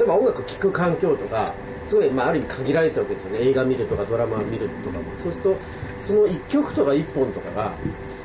[0.00, 1.52] 例えば音楽聴く環境とか
[1.86, 3.40] すごい、まあ、ある意味限られてるわけですよね。
[3.42, 5.04] 映画見るとかドラマ見るとかも。
[5.18, 5.56] そうすると
[6.00, 7.72] その1曲とか1本とかが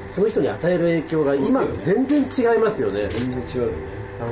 [0.09, 3.09] その人に与える影響が今と全然違いますよね。
[3.09, 3.73] 全然違うよね。
[4.21, 4.31] あの、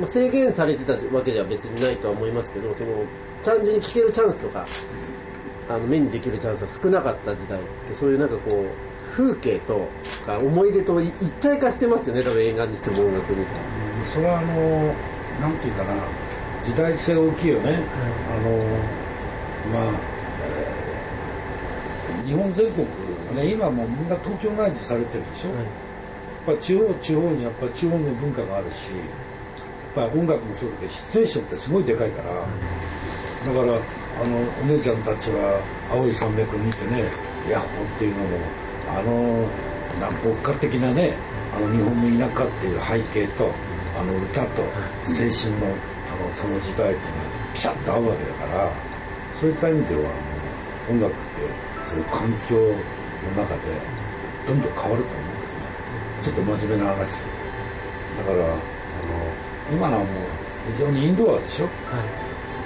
[0.00, 3.04] まあ、制限されてたわけでは別にないとは思いますけどその
[3.44, 4.66] 単純に聴けるチャンスとか
[5.68, 9.86] あの目にできるチャンスが少なかった時代ってそういうなんかこう風景と
[10.26, 12.22] か思い出と一体化してますよね。
[12.22, 13.60] 多分映画にしても音楽にしても、
[13.98, 14.94] うん、それはあの
[15.40, 15.94] なんていうかな
[16.64, 17.78] 時代性大きいよね、はい、あ
[18.40, 18.56] の
[19.72, 19.92] まあ、
[22.18, 22.86] えー、日本全国
[23.34, 25.64] ね今もうみんな東京内地されてるでしょ、はい、や
[26.54, 28.90] っぱ地方地方にやっぱ地方の文化があるし
[29.96, 33.78] やっぱ音楽もそうだけどシチュエーションってすごいでかいから、だから
[34.22, 37.02] あのお姉ちゃんたちは青い山脈見てね
[37.50, 38.38] ヤッホーっていうのも
[38.88, 39.46] あの
[40.00, 41.12] なん牧歌的なね
[41.54, 43.52] あの日本の田舎っていう背景と
[43.98, 44.68] あの歌と青
[45.04, 45.91] 春の
[46.34, 48.70] その時代っていうのはピシャッと合うわけだから
[49.34, 53.76] そういった意味ではあの音楽ってそういう環境の中で
[54.46, 55.72] どんどん変わると思うんだよね。
[56.20, 57.20] ちょっと真面目な話。
[58.18, 58.56] だからあの
[59.70, 60.08] 今のはもう
[60.72, 61.70] 非常にインドアでしょ、は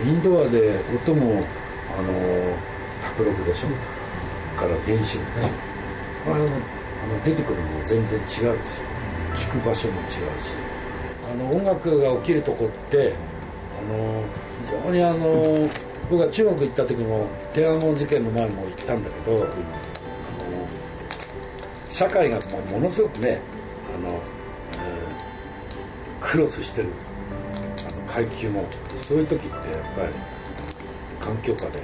[0.05, 1.45] い、インドアで音も
[1.97, 2.13] あの
[3.01, 3.69] 卓録でしょ、
[4.59, 5.21] から電子でしょ、
[6.27, 6.49] あのあの
[7.25, 8.83] 出てくるのも全然違うし
[9.35, 10.55] 聞く場所も違うし。
[11.29, 13.36] あの音楽が起きるとこってあ
[13.83, 14.25] の
[14.67, 15.69] 非常にあの
[16.11, 19.47] 僕は中国行った時も天安門事件の前も行ったんだけど、あの
[21.91, 23.41] 社会がもものすごくね
[23.97, 26.89] あの、えー、クロスしてる
[27.91, 28.67] あの階級も
[29.09, 29.61] そういう時ってやっ
[29.97, 30.13] ぱり
[31.21, 31.83] 環境下で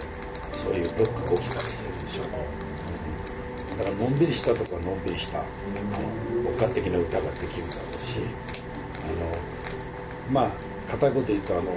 [0.52, 2.22] そういうロックが起きたりするでしょ。
[2.24, 8.18] うだからのんびりしたとこはのんびりした牧歌的な歌ができるだろうし
[9.02, 9.26] あの
[10.30, 11.74] まあ片言で言うとあの、え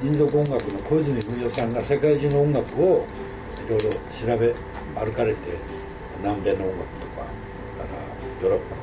[0.00, 3.06] ー、民族音楽の小泉文代さんが世界中の音楽を
[3.66, 4.54] いろいろ調べ
[4.94, 5.38] 歩かれて
[6.22, 8.76] 南米の音楽とかからヨーロッパ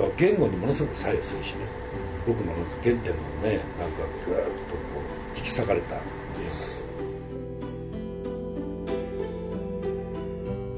[0.00, 1.58] の音楽言語にものすごく左右するしね。
[2.26, 2.52] 僕の
[2.82, 3.00] 原点の
[3.42, 4.90] ねなんかぐーっとこ
[5.34, 5.96] う引き裂かれた。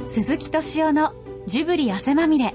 [0.09, 1.15] 鈴木敏夫の
[1.47, 2.55] ジブリ汗まみれ。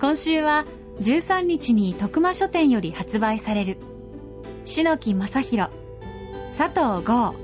[0.00, 0.66] 今週は
[1.00, 3.78] 13日に徳間書店より発売される。
[4.64, 5.70] 篠木正弘
[6.56, 7.34] 佐藤剛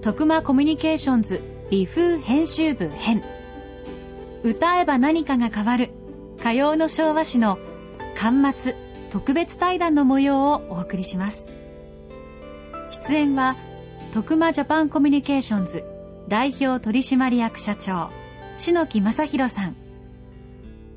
[0.00, 3.22] 徳間コミュニケーションズ美風編集部編。
[4.42, 5.90] 歌えば何かが変わる。
[6.42, 7.58] 火曜の昭和史の
[8.16, 8.76] 巻末
[9.10, 11.46] 特別対談の模様をお送りします。
[12.90, 13.56] 出演は
[14.12, 15.84] 徳間ジャパンコミュニケーションズ
[16.28, 18.10] 代表取締役社長
[18.56, 19.76] 篠木正弘さん。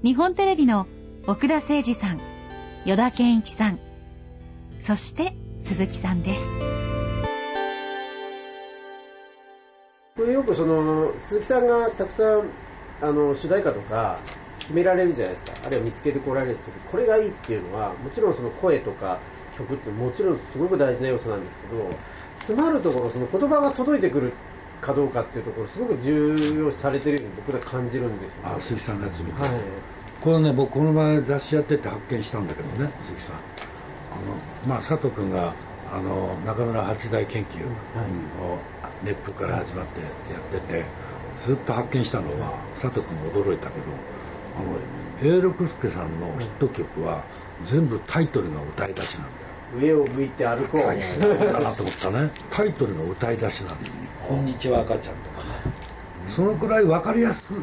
[0.02, 0.88] 日本テレビの
[1.26, 2.20] 奥田誠二さん
[2.84, 3.80] 依田健一さん
[4.82, 6.46] そして鈴木さんです。
[10.18, 12.50] これよくその鈴木さんがたくさん
[13.02, 14.20] あの主題歌とか
[14.60, 15.54] 決められるじゃないですか。
[15.66, 19.20] あるいは見つけてこられる時これがいいっていうのはもちろんその声とか
[19.58, 21.90] 曲ってもちろんすごく大事な要素なんですけど
[22.36, 24.34] 詰まるところその言葉が届いてくる
[24.82, 29.52] かどうかっていうところすごく重要視されてるように僕ら感じるんですよ、ね、あ鈴木さんのやつ見て、はい、
[30.24, 33.36] これね僕この前雑誌やってて発見したんだけどね鈴木さん。
[33.36, 35.54] あのまあ佐藤君が
[35.92, 37.58] あの中村八大研究
[38.42, 38.58] を
[39.04, 40.08] 熱風から始まってや
[40.60, 40.86] ってて
[41.40, 43.86] ずっと発見したのは佐藤君も驚いたけど
[44.58, 47.24] あの永六輔さんのヒット曲は
[47.66, 49.34] 全部タイトルが歌い出しなんだよ。
[49.82, 50.82] 上を向いて歩こう。
[50.82, 52.32] だなと思ったね。
[52.50, 53.92] タイトルの歌い出しなんです
[54.26, 55.33] 「こんにちは赤ちゃん」と
[56.36, 57.60] そのくらい分かりやすいっ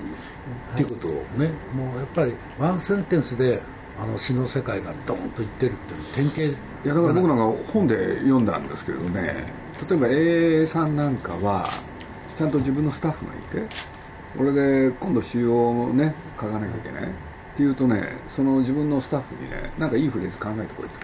[0.76, 1.50] ていうことをね。
[1.74, 3.60] もうやっぱりワンセンテンスで
[4.00, 9.52] あの詩の世界がドンと言ってるっていう典型いやだから僕なんか本で読んだんですけどね。
[9.88, 11.66] 例えば A さんなんかは
[12.36, 13.36] ちゃんと自分のスタッフがい
[13.66, 13.66] て
[14.38, 17.06] 俺で今度詩をね書かなきゃいけないっ
[17.56, 21.00] ていうとねその自分のスタッフにねなんかいいフレーズ考えてこいと。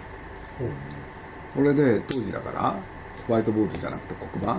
[1.54, 2.76] これで当時だから
[3.24, 4.58] ホワイトボードじゃなくて黒板、は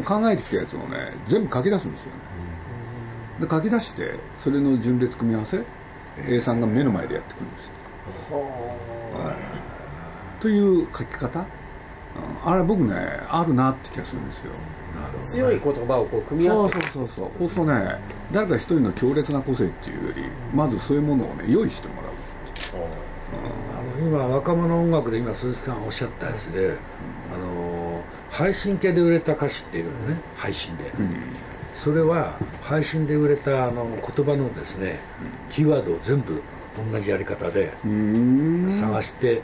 [0.00, 2.18] い、考えてきたやつをね全部書き出すんですよね、
[3.40, 5.62] で書き出してそれの順列組み合わせ
[6.28, 7.72] A さんが目の前でやってくるんですよ、
[8.38, 11.44] はい、という書き方？
[12.44, 12.94] あれ僕ね
[13.28, 14.52] あるなって気がするんですよ。
[15.26, 17.48] 強い言葉をこう組み合わせそうそうそうそう。
[17.48, 17.96] するとね
[18.32, 20.22] 誰か一人の強烈な個性っていうより
[20.54, 22.12] まずそういうものをね用意してもらう。
[22.74, 26.76] あの今若者音楽で今鈴木さんがおっしゃったやつで、
[27.34, 27.71] あの
[28.32, 31.22] 配信系で売れた歌手っていうのね配信で、うん、
[31.74, 32.32] それは
[32.62, 34.98] 配信で売れたあの言葉のですね、
[35.50, 36.42] キーワードを全部
[36.90, 39.42] 同じやり方で探して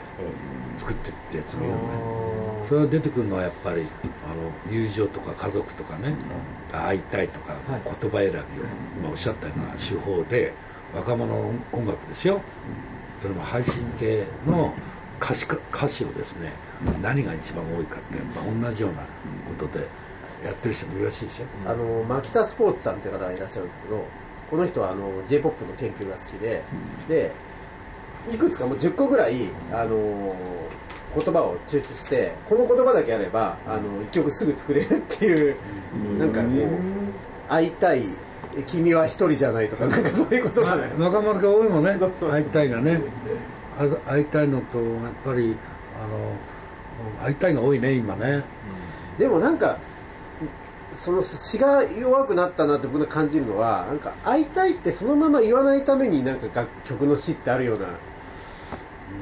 [0.79, 2.67] 作ってってやつもいるのね。
[2.67, 3.85] それが出てくるのはやっぱり
[4.25, 6.15] あの友情とか家族とかね、
[6.71, 7.81] 会いたいとか、はい。
[8.01, 8.41] 言葉選びを
[8.99, 10.53] 今おっしゃったような手法で
[10.95, 12.41] 若者の音楽ですよ。
[13.21, 14.73] それも配信系の
[15.21, 16.51] 歌詞か歌詞をですね
[17.01, 19.85] 何が一番多いかってやっぱ同じようなことで
[20.43, 21.47] やってる人もいるらしいですよ。
[21.65, 24.05] あの牧田スポーツさんって方がいらっしゃるんですけど
[24.49, 26.63] この人はあの j p o p の研究が好きで、
[27.07, 27.31] で
[28.33, 30.33] いくつかもう10個ぐらいあの
[31.15, 35.55] 言葉を抽出してこの言葉だけあればあの1曲すぐ作れるっていう
[36.17, 38.03] なんかこう会いたい
[38.65, 40.91] 君は一人じゃないとかなんかそういうことがね。
[40.97, 41.97] 若者が多いもんね。
[41.97, 42.95] 会いたいがね。
[42.95, 42.99] あ
[43.87, 44.87] 会いたいのとやっ
[45.23, 45.55] ぱり
[46.01, 48.43] あの会いたいが多いね今ね。
[49.17, 49.77] でもなんか
[50.93, 57.87] その詩が弱くなったなって僕が感じるのはなんか会いたいってそのまま言わないためになんか楽曲の詩ってあるような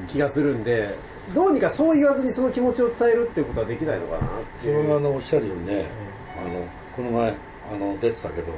[0.08, 0.90] 気がするんで
[1.36, 4.22] どうにかそう言わずにその気持ちを伝えるっていうことはできないのかなっ
[4.62, 4.92] てそれいう。
[4.92, 5.86] はあのおっしゃるようにね。
[6.40, 6.66] あの
[6.96, 8.58] この前あの出てたけどうん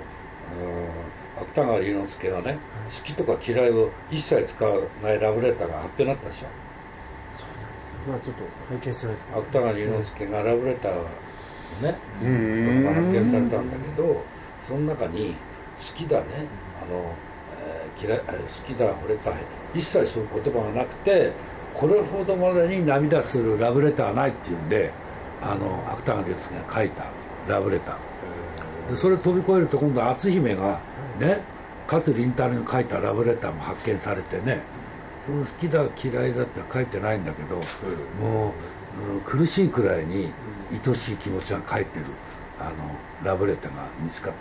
[1.41, 2.57] 芥川龍之介がね
[2.95, 6.47] 好きとか嫌いを一切使わないラブレターが発表になったでしょ。
[8.07, 9.39] まあちょっと拝見してないですけど。
[9.39, 11.03] 芥川龍之介がラブレターを
[11.81, 12.83] ねうん。
[12.88, 14.24] 発見されたんだけど
[14.65, 15.36] その中に
[15.77, 16.25] 「好きだね」
[16.81, 17.03] あの、
[17.62, 19.33] えー嫌いえー好きだ惚れたい
[19.75, 21.31] 一切そういう言葉がなくて
[21.74, 24.91] これほどまでに涙するラブレターはないっていうんで
[25.41, 27.03] あの芥川龍之介が書いた
[27.47, 28.91] ラブレター。
[28.91, 30.80] でそれを飛び越えると今度篤姫が
[31.19, 31.42] ね。
[31.92, 34.62] 勝凛太郎に書いたラブレターも発見されてね。
[35.25, 37.56] その好きだ嫌いだって書いてないんだけど、
[38.25, 38.51] もう、
[39.13, 40.31] うん苦しいくらいに
[40.71, 42.06] 愛しい気持ちが書いてる
[42.60, 42.71] あの
[43.24, 44.38] ラブレターが見つかった、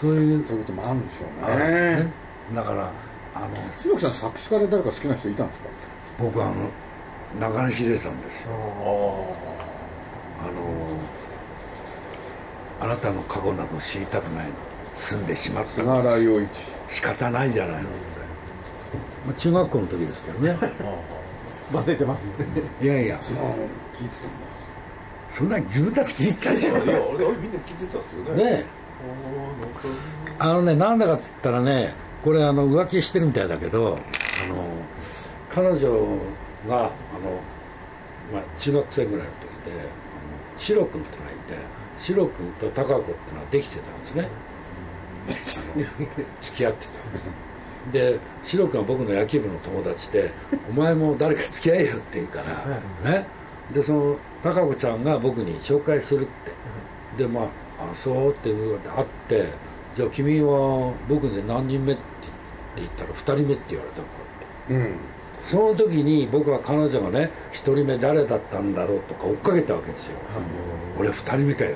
[0.00, 1.96] そういうそういうこともあるんでしょうあね。
[2.04, 2.10] ね
[2.54, 2.90] だから
[3.34, 3.48] あの
[3.78, 5.68] 白木さん作詞家で誰か好きな人いたんですか？
[6.18, 6.54] 僕はあの
[7.38, 8.50] 中西礼さんですよ。
[8.52, 10.52] あの
[12.82, 14.52] あなたの過去など知りたくないの。
[14.94, 17.88] 住んでしまった仕方ないじゃないの。
[19.24, 20.56] まあ、中学校の時ですけどね。
[21.72, 22.22] 混ぜてます
[22.82, 23.16] いやいや。
[23.16, 23.32] あ聞
[24.04, 24.52] いてたんだ
[25.30, 28.44] そんなに自分たち聞いてたでしょいや俺みんな聞いてたっすよね。
[28.44, 28.64] ねえ。
[30.38, 31.94] あのねなんだかって言ったらね
[32.24, 33.98] これあの浮気してるみたいだけど
[34.44, 34.64] あの
[35.48, 35.88] 彼女
[36.68, 36.90] があの、
[38.32, 39.32] まあ、中学生ぐらいの
[39.64, 39.88] 時で
[40.58, 44.28] シロ君ってのがいてシロ君と貴子ってのはできてたんですね。
[46.42, 50.30] 付き合ってたでシロ君は僕の野球部の友達で
[50.68, 52.40] 「お前も誰か付き合えよ」って言うか
[53.04, 53.26] らね。
[53.72, 57.22] でその貴子ちゃんが僕に紹介するって。
[57.22, 57.44] でまあ
[57.92, 59.52] 「あそう」って言うので会って
[59.96, 62.02] 「じゃあ君は僕で何人目?」って
[62.76, 64.10] 言ったら「2人目」って言われたのこ
[64.70, 64.88] うやって。
[64.88, 64.96] うん。
[65.44, 70.18] その時に僕は彼女がね1人目誰だったんだろうとか追っかけたわけですよ
[70.98, 71.74] 「俺2人目かよ」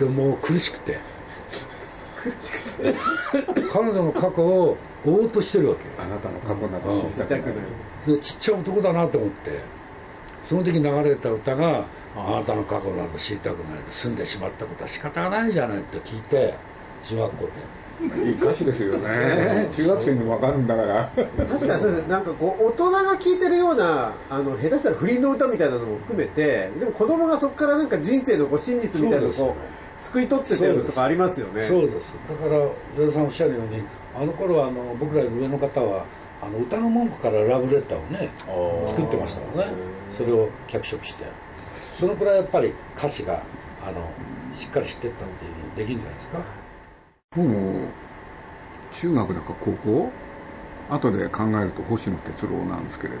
[0.00, 0.98] でももう苦しくて。
[3.72, 4.76] 彼女の過去を
[5.06, 5.84] 追おうとしてるわけ。
[5.84, 7.42] よあなたの過去など知りたくない。
[8.06, 9.80] でちっちゃい男だなと思って。
[10.44, 11.84] その時流れた歌が
[12.16, 16.54] 「あなたの過去など知りたくない」住んでしまったことは仕方がないじゃないって聞いて
[17.04, 17.50] 中学校で。
[18.24, 19.68] いい歌詞ですよね。
[19.70, 21.10] 中学生にも分かるんだから。
[21.14, 29.52] 確かにそうですなんかこう大人が聴いてるようなあの下手したら不倫の歌みたいなのも含めてでも子供がそこからなんか人生のこう真実みたいなのをそう
[30.00, 31.66] 救い取ってたようなとかありますよね。
[31.66, 32.12] そうです。
[32.28, 32.60] だから
[32.96, 33.82] 与田さんおっしゃるように
[34.16, 36.04] あの頃はあの僕ら上の方は
[36.42, 38.30] あの歌の文句からラブレターをね
[38.88, 39.66] 作ってましたもんね。
[40.10, 41.24] それを脚色して。
[41.98, 43.42] そのくらいやっぱり歌詞が
[43.86, 44.10] あの
[44.56, 46.40] しっかりしてったっていうのできるんじゃないですか。
[47.36, 47.88] 僕も
[48.92, 50.10] 中学だか高校
[50.88, 53.20] 後で考えると星野哲郎なんですけれど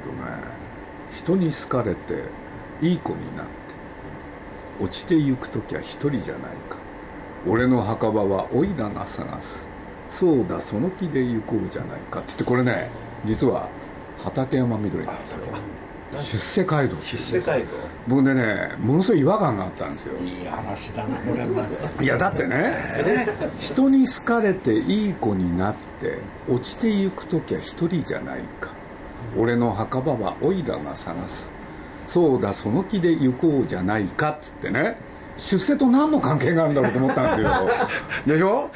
[1.12, 2.24] 人に好かれて
[2.80, 3.69] いい子になって
[4.80, 6.78] 落ちてゆく時は一人じゃないか。
[7.46, 9.62] 俺の墓場はおいらが探す。
[10.10, 12.20] そうだその気で行こうじゃないか。
[12.20, 12.90] って言ってこれね
[13.24, 13.68] 実は
[14.18, 15.38] 畠山みどりなんですよ。
[16.12, 16.96] 出世街道。
[17.02, 17.66] 出世街道？
[18.08, 20.18] 僕でねものすごい違和感があったんですよ。
[20.18, 21.66] いい話だなこれは。
[22.00, 23.28] いやだってね
[23.60, 26.18] 人に好かれていい子になって
[26.48, 28.70] 落ちてゆく時は一人じゃないか。
[29.36, 31.48] 俺の墓場はおいらが探す
[32.10, 34.96] そうだその気で行こうじゃないかっつってね。
[35.38, 37.68] 出世と何の関係があるんだろうと思ったんですよ。
[38.26, 38.70] でしょ？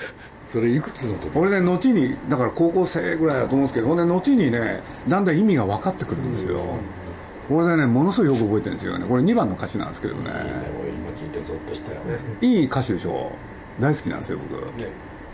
[0.53, 1.31] それいくつの時？
[1.37, 6.61] 俺ね後にだから高校生ぐらいだと思うんですけどほんで後にねだんだん意味が分かってくるんですよ。
[7.50, 10.21] 俺でねものすごいよく覚えてるんですよねこれ2番の歌詞なんですけどね。
[10.31, 12.19] 今聞いてゾッとしたよね。
[12.41, 13.33] いい歌詞でしょ。
[13.81, 14.62] 大好きなんですよ僕。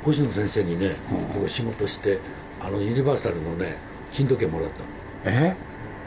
[0.07, 0.97] 星野先生にね
[1.35, 2.19] 僕仕事して
[2.65, 3.77] あのユニバーサルのね
[4.13, 5.37] 金時計もらったの。
[5.37, 5.55] え？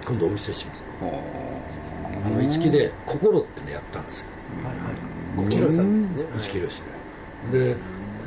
[0.06, 0.84] 今度お見せします。
[1.02, 1.12] あの
[2.42, 4.26] 一木で「心」ってねやったんですよ。
[5.36, 6.82] 五キロさんですね一木宏
[7.52, 7.66] で。
[7.74, 7.76] で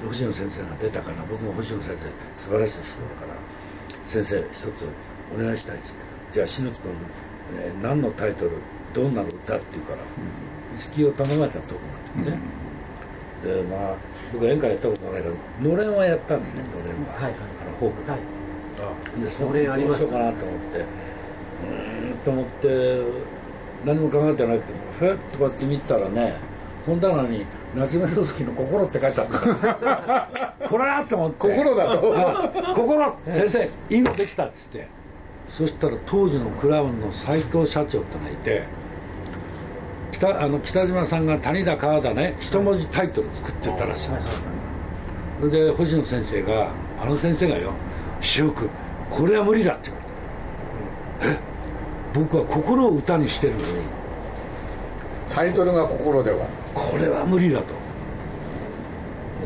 [0.09, 3.35] 星野先生が出たから僕も星野先生素晴らしい人だから
[4.07, 4.87] 先生一つ
[5.35, 5.95] お願いしたいです。
[6.33, 6.93] じゃあ篠木君、
[7.59, 8.53] えー何のタイトル
[8.93, 9.99] どんなの歌って言うから、
[10.77, 11.81] 一木を頼まれたとこ
[12.17, 12.41] なんですね、
[13.45, 13.97] でまあ
[14.33, 17.33] 僕は演歌やったことないからのれんはやったんですねのれんは、はいはい。
[17.33, 18.11] あのフォーク。
[18.11, 18.21] はい。
[19.25, 22.67] でそののれんありますどうしようかなと思ってうーんと思って
[23.87, 26.35] 何も考えてないけどふっとこうやって見たらね
[26.85, 30.29] 本棚に夏目漱石の「心」って書いてあっ
[30.59, 31.37] た これだと思って。
[31.39, 32.15] 心だと
[32.75, 34.89] 「心先生いいのできた」っつって。
[35.49, 38.65] そしたら当時のクラウンの斎藤社長ってのがいて
[40.11, 44.41] 北あの北島さんが谷田川田ね一文字タイトル作ってたらしいんです。
[44.43, 44.51] よ
[45.41, 46.69] それで星野先生が
[47.01, 47.73] あの先生がよ
[48.21, 48.69] 「翔君
[49.09, 50.01] これは無理だ」って言わ
[51.23, 51.46] れて「え？
[52.17, 53.65] 僕は心を歌にしてるのに。
[55.29, 56.47] タイトルが心では。
[56.73, 57.67] これは無理だ」と。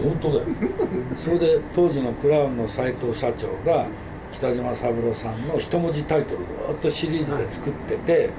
[0.04, 0.42] 本当だよ。
[1.18, 3.86] それで当時のクラウンの斎藤社長が
[4.32, 8.30] 北島三郎さんの一文字タイトルずっとシリーズで作ってて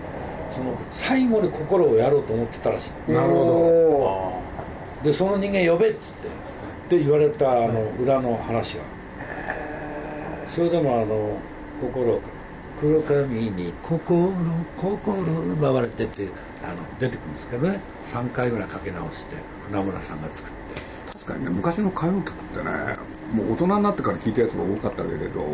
[0.54, 3.12] その最後に心をやろうと思ってたらしい。
[3.12, 4.34] なるほ
[5.04, 8.84] でその人間呼べっつってで言われたあの裏の話が。
[10.50, 11.38] それでもあの
[11.82, 12.20] 心
[12.82, 14.34] 黒髪に心
[14.76, 15.24] 心
[15.54, 16.28] 奪われてって
[16.64, 17.80] あの出てくるんですけどね。
[18.12, 19.36] 3回ぐらいかけ直して
[19.70, 20.82] 船村さんが作って。
[21.14, 22.72] 確かにね昔の歌謡曲ってね
[23.36, 25.46] もう大人になってから聴いたやつが多かったけれど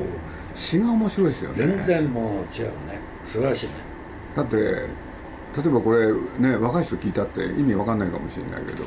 [0.56, 1.56] 詩が面白いですよね。
[1.58, 2.72] 全然もう違うね。
[3.26, 3.74] 素晴らしいね。
[4.34, 4.64] だって例
[5.66, 8.86] えばこれね若い人聞いたって意味わかんないかもしれないけど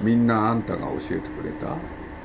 [0.00, 1.76] みんなあんたが教えてくれた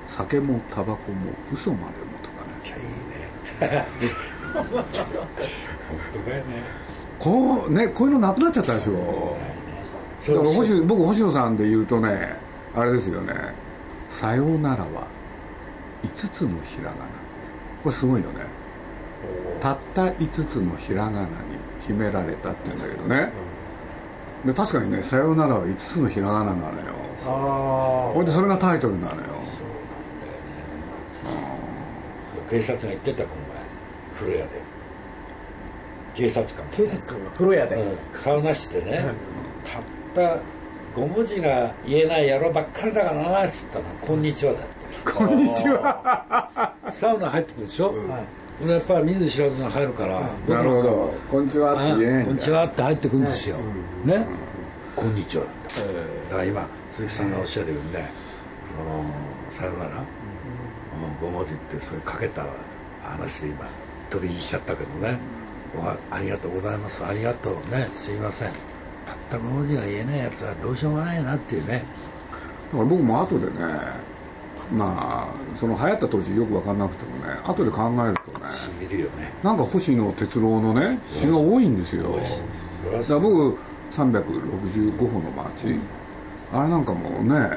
[0.07, 1.91] 酒もタバコも嘘までも
[2.23, 2.53] とかね。
[2.65, 3.85] いやいいね。
[3.99, 6.63] 本 当だよね。
[7.19, 9.37] こうねこういうのなくなっちゃったでしょ。
[10.27, 12.37] だから星僕星野さんで言うとね
[12.75, 13.33] あれですよね
[14.09, 15.07] 「さようならは
[16.03, 16.95] 5つのひらがな」
[17.83, 18.35] これすごいよね。
[19.59, 21.27] たった5つのひらがなに
[21.85, 23.31] 秘められたって言うんだけどね。
[24.45, 26.63] で確かにね「さようならは5つのひらがな」なのよ。
[27.25, 29.21] あほいでそれがタイトルなのよ。
[32.49, 33.23] 警察が言ってた
[34.15, 34.49] 風呂屋で。
[36.15, 37.97] 警察官警察官が風呂屋で、うん。
[38.13, 39.05] サウナ室でね、
[39.65, 40.39] たった
[40.95, 44.83] 5文字が言えない野郎ばっかりだからなっつったら「こんにちは」だって。
[45.11, 46.73] こんにちは。
[46.91, 48.23] サウナ入ってくるでしょ、はい。
[48.63, 53.57] 俺やっぱり見ず知らずが入るから、なるほど「こんにちは」って言えなこんにちはって入ってくるんですよ、
[54.05, 54.25] ね、
[54.95, 55.45] こんにちは。
[56.29, 58.09] だから今鈴木さんがおっしゃるようにね
[58.77, 59.03] 「その
[59.49, 59.85] さよな。
[59.85, 59.89] ら」
[61.21, 62.45] うん、5文字ってそれかけた
[63.03, 63.65] 話で今
[64.13, 65.17] 飛び火しちゃったけどね。
[65.75, 67.03] おあありがとうございます。
[67.03, 67.89] ありがとうね。
[67.95, 68.49] すいません。
[68.49, 68.59] たっ
[69.31, 71.83] た5文字が言えないやつはどうしようもないなっていうね。
[72.71, 73.51] だから僕も後でね
[74.71, 78.45] まあその流行った当時よく分かんなくてもね後で考えるとね
[78.79, 79.31] 見るよね。
[79.41, 82.03] なんか星野哲郎のね詩が多いんですよ。
[82.91, 83.57] だから僕
[83.91, 85.79] 365歩の街
[86.53, 87.49] あれなんかもうね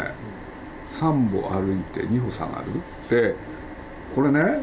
[0.95, 3.35] 3歩歩いて2歩下がるって
[4.15, 4.63] これね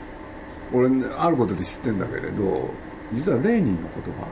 [0.74, 2.70] 俺ねあることで知ってんだけれど
[3.14, 4.28] 実はレーニンの言葉。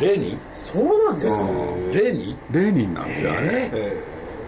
[0.00, 0.38] レーニン？
[0.54, 1.44] そうなんですね
[1.92, 2.36] レーニン？
[2.50, 3.70] レーニンなんですよあれ、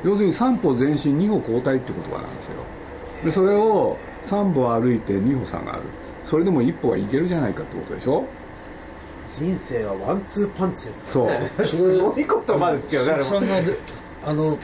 [0.02, 2.54] 要するに3歩前進2歩後退って言葉なんですよ。
[3.24, 5.80] でそれを3歩歩いて2歩下がる。
[6.24, 8.24] それでも1歩はいけるじゃないかってことでしょ？
[9.30, 11.46] 人生はワンツーパンチですそうからね。
[11.46, 13.12] すごい言葉ですけどね
[14.26, 14.58] あの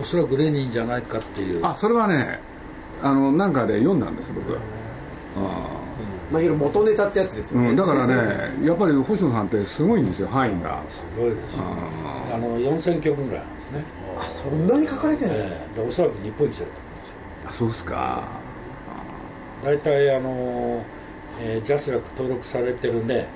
[0.00, 1.66] おそらくレーニンじゃないかっていう。
[1.66, 2.40] あそれはね
[3.02, 4.58] あのなんかで読んだんです僕ま
[5.38, 5.81] あ
[6.40, 8.14] いろいろ元ネタってやつですよね、うん、だからね
[8.64, 10.82] やっぱり星野さんってすごいんですよ範囲が。
[10.88, 11.64] すごいですよ。
[12.34, 13.84] あの4000曲ぐらいなんですね、
[14.16, 15.74] あそんなに書かれてるんですか、ええ。
[15.80, 17.14] でおそらく日本一だと思うんですよ。
[17.46, 18.22] あそうですか。
[19.64, 20.82] 大体あの、
[21.40, 23.26] えージャスラック登録されてるね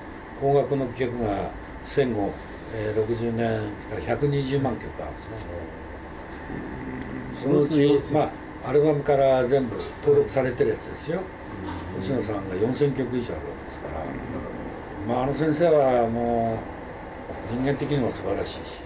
[0.41, 1.49] 音楽の曲が
[1.83, 2.31] 戦後、
[2.75, 5.21] えー60年から120万曲あるんで
[7.29, 7.47] すね。
[7.47, 8.31] そのうちま
[8.65, 11.21] あアルバムから全部登録されてるやつですよ
[11.99, 14.05] 星野さんが4000曲以上あるわけですから、
[15.07, 16.59] まあ、あの先生はも
[17.51, 18.83] う人間的にも素晴らしいし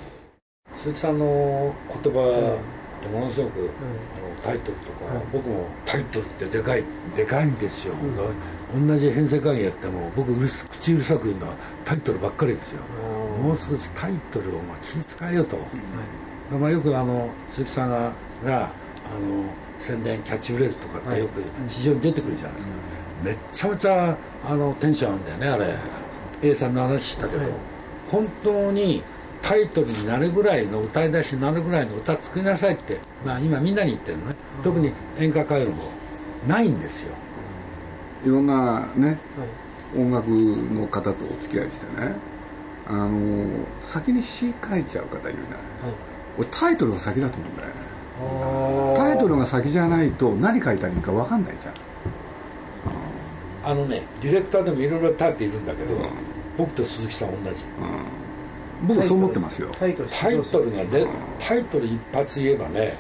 [0.78, 2.58] 鈴木さんの言葉
[3.02, 6.84] ってものすごく、あのタイトルとか、僕もタイトルってでかい
[7.16, 7.96] でかいんですよ、
[8.74, 12.82] 同じ編成会議やっても僕口うるさく言うのはタイトルばっかりですよ、
[13.42, 15.58] もう少しタイトルをまあ気に使えよと、
[16.56, 18.12] まあ、よくあの鈴木さんが
[18.46, 19.44] があの
[19.82, 22.74] 宣伝キャッチフレーズとかってよく市場に出てくるじゃないですか、
[23.24, 25.70] めっちゃめちゃあのテンションあるんだよねあ
[26.44, 26.50] れ。
[26.50, 27.52] A さんの話したけど、はい。
[28.12, 29.04] 本当に
[29.42, 35.92] タイトルになるぐらいの歌い出しになるぐらいの歌作りなさいって、まあ、今みんなに言ってるのね、特に演歌歌謡の方
[36.48, 37.14] ないんですよ。
[38.26, 40.00] いろんなねはい。
[40.00, 42.16] 音楽の方とお付き合いしてね
[42.88, 43.46] あの
[43.82, 45.58] 先に詩書いちゃう方いるじゃ
[45.88, 45.96] ない。
[46.38, 47.76] 俺タイトルが先だと思うんだよね
[48.96, 51.74] タイトルが先じゃないと何書いたらいいか分かんないじゃん。
[53.64, 55.96] あのねディレクターでもいろいろタイプいるんだけど、
[56.58, 57.64] 僕と鈴木さん同じ。
[58.88, 59.70] 僕そう思ってますよ。
[59.78, 61.06] タイトルタイトルがで
[61.40, 62.94] タイトル一発言えばね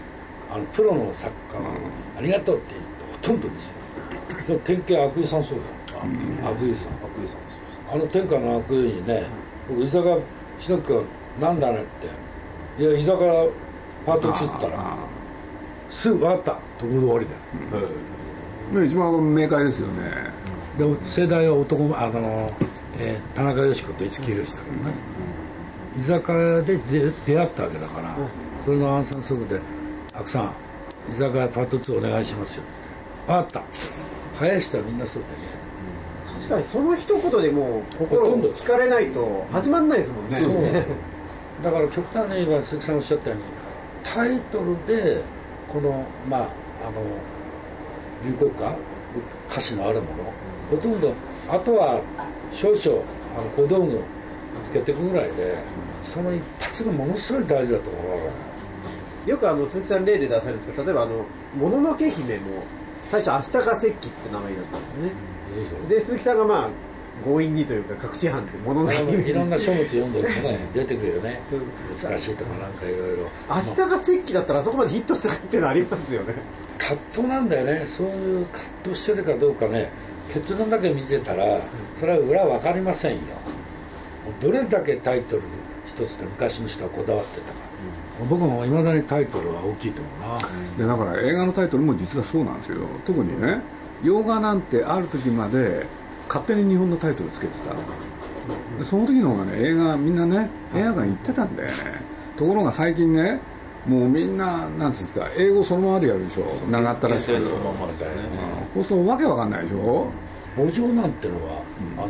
[0.54, 1.70] あのプロの作家が
[2.20, 2.76] 「ありがとう」って
[3.22, 4.60] 言ってほとんどですよ。
[4.64, 5.98] 典型悪意さんそうだ。
[5.98, 6.04] よ
[6.52, 6.94] 悪意さん。
[7.02, 7.82] 悪意さんもそうです。
[7.92, 9.24] あの天下の悪意にね
[9.68, 10.20] 僕居酒屋
[10.62, 11.04] 「しのき君
[11.40, 13.50] なんだね」って「いや居酒屋
[14.06, 14.96] パート2」っつったら
[15.92, 16.52] すぐ分かった。
[16.52, 17.88] ところで終わりだよ。
[18.82, 19.94] ね一番明快ですよね。
[20.78, 22.50] でも世代は男あの、
[22.98, 24.94] えー田中佳子と五木ひろしだけどね、
[25.98, 28.16] 居酒屋で出出会ったわけだから、
[28.66, 29.62] それのアンサンソングで
[30.16, 30.54] 「阿久さん
[31.12, 32.72] 居酒屋パート2お願いしますよ」って
[33.28, 33.62] 「分かった」
[34.40, 35.62] 早い人はみんなそうだよね。
[36.38, 38.50] 確かにその一言でもう心をほとんど。
[38.50, 40.86] 聞かれないと始まんないですもんね。
[41.64, 43.44] だから極端に言えば鈴木さんおっしゃったように
[44.04, 45.22] タイトルで
[45.72, 47.02] このまああの
[48.26, 48.76] 流行歌
[49.50, 50.34] 歌詞のあるもの
[50.70, 51.14] ほとんど
[51.50, 52.02] あとは
[52.52, 53.02] 少々
[53.38, 54.02] あの小道具
[54.64, 55.56] つけていくぐらいで
[56.04, 58.00] その一発がものすごい大事だと思
[59.26, 61.26] うよくあの鈴木さん例で出されるんですけど例えばあの
[61.58, 62.64] 「もののけ姫」も
[63.06, 65.12] 最初「明日が石器」って名前だったんですね。
[65.90, 66.70] で鈴木さんがまあ
[67.24, 71.42] 強引にというか隠し犯ってもののいろんな書物読んでるとね出てくるよね。
[72.02, 73.30] 難しいとかなんかいろいろ。
[73.50, 76.34] 明日が石器だったらあそこまでヒットしたっていうのはありますよね。
[76.78, 77.86] 葛藤なんだよね。
[77.86, 79.92] そういう葛藤してるかどうかね。
[80.34, 81.60] 結論だけ見てたら
[82.00, 83.22] それは裏分かりませんよ。
[84.40, 85.42] どれだけタイトル
[85.86, 87.54] 一つで昔の人はこだわってたか、
[88.30, 90.96] 僕もいまだにタイトルは大きいと思うな。
[90.98, 92.88] でだから映画のタイトルも実はそうなんですよ。
[93.06, 93.62] 特にね
[94.02, 95.86] 洋画なんてある時まで
[96.32, 97.74] 勝手に日本のタイトルつけてた
[98.78, 101.76] でその時の方がね映画みんなね映画館行ってたんだよね。
[102.38, 103.40] ところが最近ね
[103.86, 106.44] もうみんななんつうんですか英語そのままでやるでしょ。
[106.70, 108.16] 長ったらしく限定そのままですよね
[108.76, 110.08] そうするとわけわかんないでしょ。
[110.56, 111.64] 墓場なんてのは、
[111.98, 112.10] あの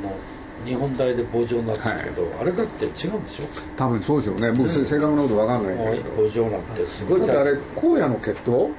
[0.65, 3.45] 日本大で墓場になってるけど、あれだって違うんでしょ？
[3.77, 4.51] 多分そうでしょうね。
[4.51, 6.27] 僕正確なことわかんないけど。
[6.27, 8.69] 墓場なんてすごいだってあれ荒野の決闘？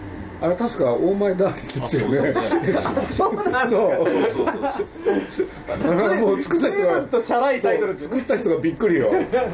[0.42, 2.35] あれ確か大前ダーリーですよね。
[3.07, 3.76] そうなんで
[5.31, 9.31] すかだからもう作った人とチャラいタイトル作った人がびっくりよ、うん。
[9.31, 9.46] だか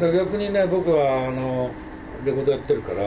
[0.00, 1.70] ら逆にね僕はあの
[2.26, 2.98] レコードやってるから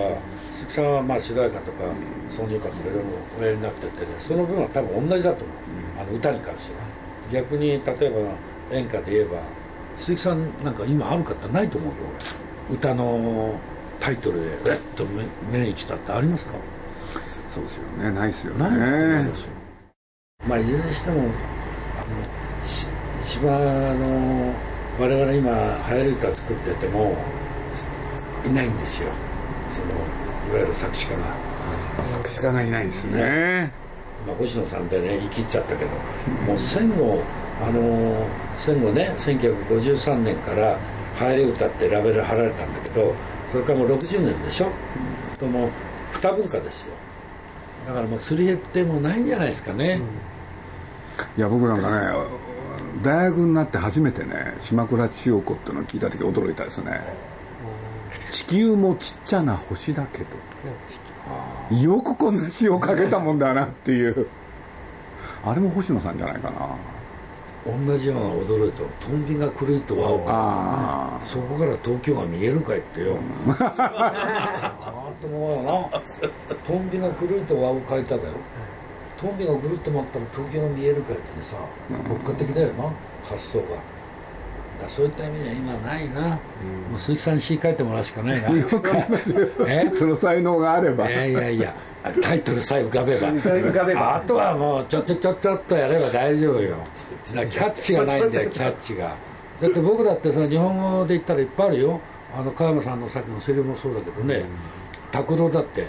[0.57, 1.83] 鈴木さんはまあ主題歌とか
[2.31, 3.03] 挿入歌とかいろいろ
[3.39, 5.57] おやりになっててねその分は多分同じだと思う、
[6.01, 6.81] あの歌に関しては。
[7.31, 9.37] 逆に例えば演歌で言えば
[9.97, 11.95] 鈴木さんなんか今ある方ないと思うよ
[12.69, 12.75] 俺。
[12.77, 13.53] 歌の
[13.99, 15.05] タイトルでえっと
[15.51, 16.53] 目目に来たってありますか？
[17.55, 18.11] そうですよね。
[18.11, 19.31] ないですよね。
[20.45, 21.29] まあいずれにしても
[23.47, 24.53] あの
[24.99, 25.51] 我々今
[25.89, 27.15] 流行り歌作ってても
[28.45, 29.09] いないんですよ。
[29.69, 30.01] その
[30.51, 31.23] いわゆる作詞家が、
[32.03, 33.71] 作詞家がいないですね。
[34.27, 35.91] まあ、星野さんでね言い切っちゃったけど、
[36.45, 37.23] もう戦後
[37.65, 40.77] あの戦後ね1953年から
[41.21, 43.15] 流行り歌ってラベル貼られたんだけど
[43.49, 44.69] それからもう60年でしょ、
[45.39, 45.69] ともう
[46.11, 46.93] 二文化ですよ
[47.85, 50.01] だからもうすり減ってもうないんじゃないですかね、
[51.37, 52.13] いや僕なんかね
[53.03, 57.01] 大学になって初めてね島倉千代子っていうのを聞いた時驚いたですね。
[58.31, 60.19] 地球もちっちゃな星だけ
[61.69, 64.27] どよくこんな詩を書けたもんだなっていう。
[65.45, 66.75] あれも星野さんじゃないかな。
[67.65, 73.17] 同じような驚いと「トンビが狂いとはおかあ」そこから東京が見えるかいってよ
[75.21, 76.01] と思うよな。
[76.67, 78.30] トンビが狂いとはを書いただよ。
[79.17, 81.58] トンビがぐるっと回ったら東京が見えるかいってさ
[82.04, 82.91] 国家的だよな
[83.23, 83.65] 発想が。
[84.82, 86.38] だそういった意味では今ないな、も
[86.95, 88.49] う鈴木さんに詩書いてもらうしかないな。
[88.49, 89.47] よくありますよ。
[89.65, 89.89] え？
[89.93, 91.10] その才能があれば。
[91.10, 91.73] いやいやいや。
[92.21, 93.30] タイトルさえ浮かべば。
[93.30, 94.17] 浮かべば。
[94.17, 96.75] あとはもうちょっとちょっとちょっとやれば大丈夫よ。
[97.25, 99.15] キャッチがないんだよキャッチが。
[99.62, 102.01] だって僕だってその日本語で言ったらいっぱいあるよ。
[102.38, 104.43] あの加山さんのさっきのセリフもそうだけどね
[105.15, 105.88] 拓郎だって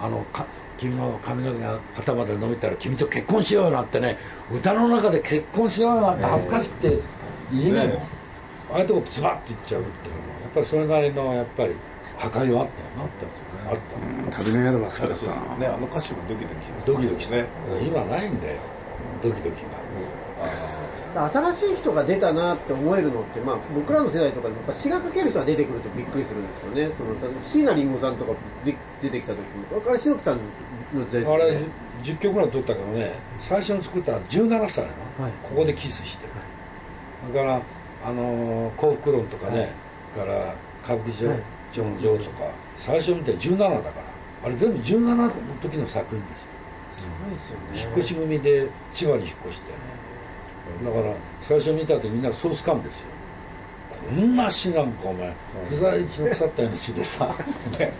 [0.00, 0.44] あのか
[0.76, 4.18] 君の髪の毛が肩まで伸びたら君と結婚しようなんてね
[4.52, 6.98] 歌の中で結婚しようなんて恥ずかしくて
[7.52, 7.88] 言えない。
[7.88, 8.00] もん、あ
[8.74, 11.74] あいうとこズバッと言っちゃうっていうのはやっぱりそれなりのやっぱり
[12.18, 13.04] 破壊はあったよな。
[13.04, 13.70] あったんですよね。
[13.70, 13.78] あっ
[14.30, 14.42] た。
[14.42, 15.66] 旅の宿が好きだったね。
[15.66, 17.46] あの歌詞もドキドキしますドキドキね。
[17.86, 18.58] 今ないんだよ。
[19.22, 19.86] ドキドキが
[21.18, 26.92] 新しい人が出たなって思えるのって、まあ、僕らの世代とかでもやっぱ詩が書ける人が出てくるとびっくりするんですよね。
[26.92, 27.10] その
[27.42, 28.32] 椎名林檎さんとか
[28.64, 30.38] で出てきた時もあれ篠木さん
[30.94, 31.66] の時代ですあれよね
[32.02, 34.90] 10曲ぐらい撮ったけどね最初に作ったのは17歳な。
[35.18, 35.32] の、はい。
[35.42, 36.26] ここでキスして。
[37.32, 37.60] だから
[38.04, 39.70] あのー幸福論とかね、
[40.14, 41.42] から歌舞伎はい。
[41.72, 42.30] 町の女王とか
[42.76, 44.06] 最初見て17だから。
[44.44, 46.48] あれ全部17の時の作品ですよ。
[46.92, 47.80] すごいですよね。
[47.80, 49.72] 引っ越し組で千葉に引っ越して
[50.84, 53.06] だから最初見た時みんなソース感ですよ。
[54.08, 55.32] こんな詩なんかお前。
[55.68, 57.34] 不在地の腐ったような詩でさ。
[57.78, 57.92] ね。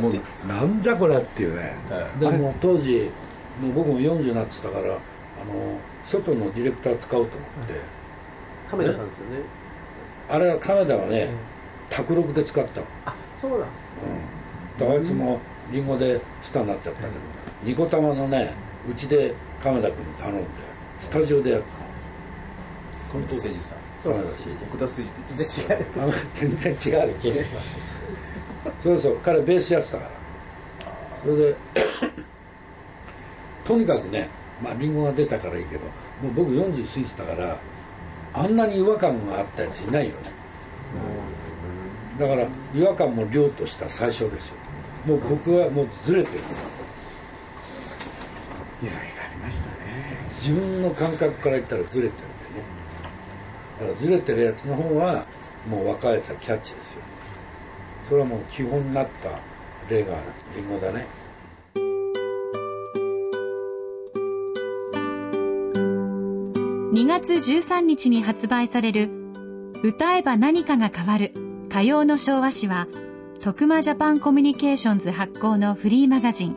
[0.00, 0.12] もう
[0.46, 1.74] なんじゃこれっていうね。
[2.20, 3.10] でもう当時
[3.60, 4.98] もう僕も40になってたからあの
[6.04, 7.74] 外のディレクター使おうと思って。
[8.68, 9.38] カメラさんですよね。
[10.28, 11.30] あれはカナダはね
[11.88, 12.86] 卓録で使ったの。
[13.06, 13.66] あそうだ
[14.78, 15.40] であいつも
[15.72, 17.12] リンゴでスターになっちゃったけど、
[17.62, 18.52] ニコ玉のね
[18.88, 20.44] うちで亀田君に頼んで
[21.02, 21.66] スタジオでやって
[23.12, 23.78] この誠司さん。
[24.02, 24.24] そうそう。
[24.70, 25.86] 奥田誠司って全然違う。
[26.02, 27.14] あの全然違う
[28.82, 30.10] そうそう彼ベースやってたから。
[31.22, 31.56] それで
[33.64, 34.28] とにかくね
[34.62, 35.84] まあリンゴが出たからいいけど
[36.22, 37.56] もう僕40過ぎてたから
[38.34, 40.16] あんなに違和感があったやついないよね。
[42.18, 42.42] だから
[42.74, 44.54] 違和感も量とした最初ですよ。
[45.06, 46.38] もう僕はもうずれてる。
[48.82, 49.17] いろいろ
[50.40, 52.18] 自分の感覚から言ったらずれてるんでね。
[53.80, 55.24] だからずれてるやつの方は
[55.68, 57.02] もう若いやつはキャッチですよ。
[58.08, 59.30] それはもう基本になった
[59.92, 60.14] 例が
[60.56, 61.06] リンゴだね。
[66.92, 69.10] 2月13日に発売される
[69.84, 71.32] 歌えば何かが変わる
[71.68, 72.88] 火曜の昭和史は
[73.40, 76.56] 徳間ジャパンコミュニケーションズ発行のフリーマガジン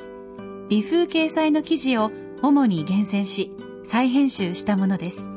[0.69, 3.51] 美風掲載の記事を主に厳選し
[3.83, 5.29] 再編集したものです。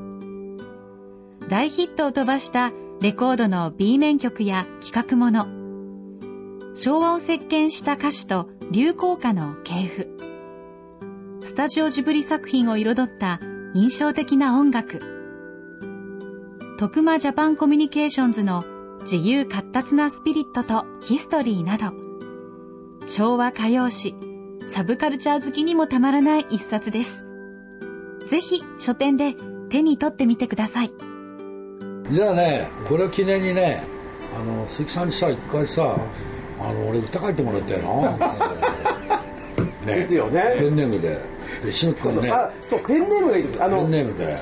[1.49, 5.47] 大ヒットを飛ばしたレコードの B 面曲や企画もの。
[6.75, 10.09] 昭和を席巻した歌手と流行歌の系譜。
[11.43, 13.41] スタジオジブリ作品を彩った
[13.75, 15.01] 印象的な音楽。
[16.79, 18.65] 徳間ジャパンコミュニケーションズの
[19.03, 21.93] 自由闊達なスピリットとヒストリーなど。
[23.07, 24.15] 昭和歌謡史
[24.67, 27.25] サブカルチャー好きにもたまらない一冊です。
[28.27, 29.35] ぜひ書店で
[29.69, 30.93] 手に取ってみてください。
[32.11, 33.83] じゃあねこれを記念にね
[34.39, 35.97] あの鈴木さんにさ一回さ
[36.61, 38.17] あの俺歌書いてもらいたいな。
[39.87, 39.95] ね。
[39.97, 40.57] ですよね。
[40.59, 41.19] ペンネームで。
[41.65, 42.31] で篠木君ね。
[42.31, 43.63] あそうペンネームがいいです。
[43.63, 44.37] あペのンネームで。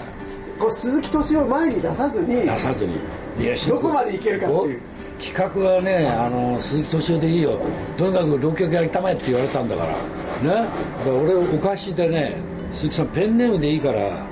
[0.58, 2.94] こう鈴木敏夫を前に出さずに出さずに。
[3.40, 4.80] いやどこまでいけるかっていう。
[5.20, 7.58] 企画はねあの鈴木敏夫でいいよ。
[7.96, 9.88] とにかく浪曲やりたまえって言われたんだから。
[9.90, 9.96] ね。
[10.44, 10.68] だか
[11.06, 12.36] ら俺お貸しでね
[12.72, 14.26] 鈴木さんペンネームでいいから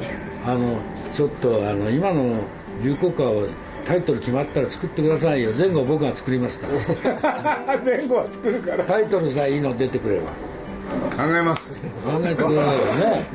[0.47, 0.79] あの
[1.13, 2.41] ちょっとあの今の
[2.83, 3.47] 流行歌を
[3.85, 5.53] タイトル決まったら作ってくださいよ。
[5.53, 7.79] 前後僕が作りますから。
[7.85, 8.85] 前後は作るから。
[8.85, 11.25] タイトルさえいいの出てくれば。
[11.25, 11.81] 考えます。
[12.05, 12.85] 考えてくれないよ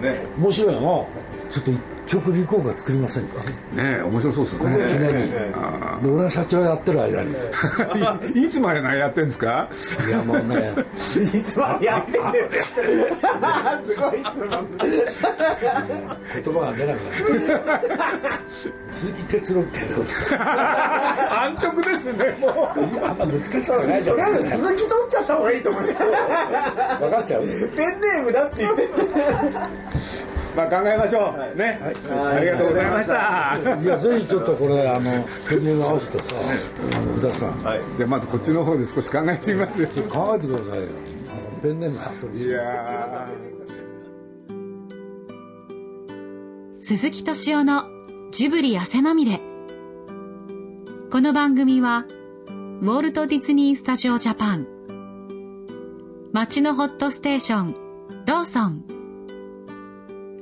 [0.02, 0.26] ね。
[0.38, 0.82] 面白いよ。
[0.82, 0.88] な
[1.52, 1.72] ちょっと
[2.08, 3.44] 一曲流行歌作りませんか？
[3.44, 3.52] ね
[4.00, 4.78] え面白そうです記ね。
[4.78, 5.32] 念に。
[5.32, 7.34] で俺が社長やってる間に。
[8.46, 9.68] いつまで何やってんですか？
[10.08, 10.74] いやもうね。
[11.34, 16.98] いつまでやってんですよすごい質問言葉が出なく
[17.66, 17.84] なる
[18.92, 20.46] 鈴木哲郎ってどうですか？
[21.44, 22.38] 安直ですね。
[22.40, 22.52] もう
[23.06, 24.16] あんま難しくないじゃん。
[24.18, 27.42] とりあえず鈴木取っちゃった方がいいと思う分かっちゃう？
[27.76, 28.88] ペンネームだって言って
[30.56, 31.58] まあ考えましょう。
[31.58, 31.80] ね。
[32.10, 33.58] ありがとうございました。
[33.82, 36.36] いやぜひちょっとこれあのペンネーム合わせてさ
[36.96, 37.60] あの宇田さん。
[37.98, 39.88] じゃあまずこっちの方で少し考えてみますよ。
[40.10, 40.88] 考えてくださいよ。
[41.62, 42.50] ペンネームい。
[42.50, 43.28] や
[46.80, 47.84] 鈴木敏夫の
[48.32, 49.42] ジブリ汗まみれ。
[51.12, 52.06] この番組は
[52.82, 54.68] ウォルト・ディズニー・スタジオ・ジャパン。
[56.34, 57.76] 街のホットステーション
[58.26, 58.95] ローソン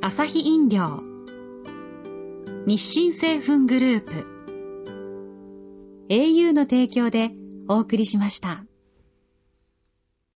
[0.06, 1.02] アサヒ飲料
[2.68, 4.28] 日清製粉グループ
[6.10, 7.32] au の提供で
[7.70, 8.66] お送りしました。